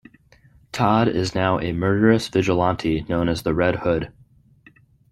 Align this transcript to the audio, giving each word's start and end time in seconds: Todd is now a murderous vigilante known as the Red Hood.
Todd 0.71 1.07
is 1.07 1.35
now 1.35 1.59
a 1.59 1.73
murderous 1.73 2.27
vigilante 2.27 3.05
known 3.07 3.29
as 3.29 3.43
the 3.43 3.53
Red 3.53 3.75
Hood. 3.81 4.11